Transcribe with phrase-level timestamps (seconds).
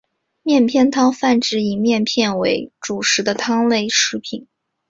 [0.41, 4.47] 面片汤泛指以面片为主食的汤类食品。